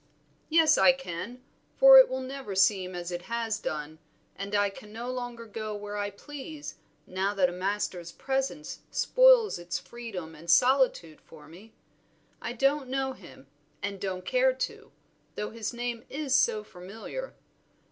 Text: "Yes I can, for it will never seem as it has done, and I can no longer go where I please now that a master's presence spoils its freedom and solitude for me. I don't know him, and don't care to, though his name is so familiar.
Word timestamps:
"Yes 0.49 0.79
I 0.79 0.93
can, 0.93 1.43
for 1.75 1.99
it 1.99 2.09
will 2.09 2.21
never 2.23 2.55
seem 2.55 2.95
as 2.95 3.11
it 3.11 3.21
has 3.29 3.59
done, 3.59 3.99
and 4.35 4.55
I 4.55 4.71
can 4.71 4.91
no 4.91 5.11
longer 5.11 5.45
go 5.45 5.75
where 5.75 5.95
I 5.95 6.09
please 6.09 6.79
now 7.05 7.35
that 7.35 7.49
a 7.49 7.51
master's 7.51 8.11
presence 8.11 8.79
spoils 8.89 9.59
its 9.59 9.77
freedom 9.77 10.33
and 10.33 10.49
solitude 10.49 11.21
for 11.21 11.47
me. 11.47 11.73
I 12.41 12.53
don't 12.53 12.89
know 12.89 13.13
him, 13.13 13.45
and 13.83 14.01
don't 14.01 14.25
care 14.25 14.53
to, 14.53 14.91
though 15.35 15.51
his 15.51 15.71
name 15.71 16.03
is 16.09 16.33
so 16.33 16.63
familiar. 16.63 17.35